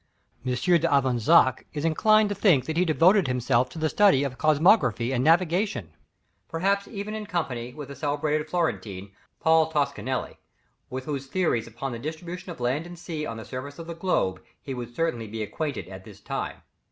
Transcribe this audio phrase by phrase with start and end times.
[0.43, 0.55] M.
[0.55, 5.23] d'Avezac is inclined to think that he devoted himself to the study of cosmography and
[5.23, 5.93] navigation,
[6.49, 10.37] perhaps even in company with the celebrated Florentine, Paul Toscanelli,
[10.89, 13.93] with whose theories upon the distribution of land and sea on the surface of the
[13.93, 16.63] globe, he would certainly be acquainted at this time.